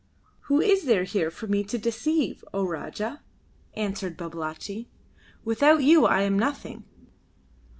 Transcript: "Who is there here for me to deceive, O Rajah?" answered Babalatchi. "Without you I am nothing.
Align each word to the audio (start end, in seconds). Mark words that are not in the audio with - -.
"Who 0.45 0.59
is 0.59 0.85
there 0.85 1.03
here 1.03 1.29
for 1.29 1.45
me 1.45 1.63
to 1.65 1.77
deceive, 1.77 2.43
O 2.55 2.63
Rajah?" 2.63 3.21
answered 3.75 4.17
Babalatchi. 4.17 4.89
"Without 5.45 5.83
you 5.83 6.07
I 6.07 6.23
am 6.23 6.39
nothing. 6.39 6.85